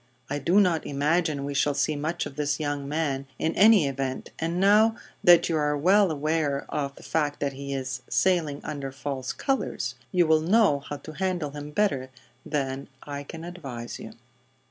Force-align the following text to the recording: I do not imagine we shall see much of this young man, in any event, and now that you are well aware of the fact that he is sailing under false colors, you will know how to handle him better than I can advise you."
I 0.31 0.39
do 0.39 0.59
not 0.59 0.83
imagine 0.83 1.45
we 1.45 1.53
shall 1.53 1.75
see 1.75 1.95
much 1.95 2.25
of 2.25 2.35
this 2.35 2.59
young 2.59 2.89
man, 2.89 3.27
in 3.37 3.53
any 3.53 3.87
event, 3.87 4.31
and 4.39 4.59
now 4.59 4.95
that 5.23 5.47
you 5.47 5.55
are 5.57 5.77
well 5.77 6.09
aware 6.09 6.65
of 6.69 6.95
the 6.95 7.03
fact 7.03 7.39
that 7.39 7.53
he 7.53 7.75
is 7.75 8.01
sailing 8.09 8.61
under 8.63 8.91
false 8.91 9.31
colors, 9.31 9.93
you 10.11 10.25
will 10.25 10.41
know 10.41 10.79
how 10.79 10.97
to 10.97 11.11
handle 11.11 11.51
him 11.51 11.69
better 11.69 12.09
than 12.43 12.87
I 13.03 13.21
can 13.23 13.43
advise 13.43 13.99
you." 13.99 14.13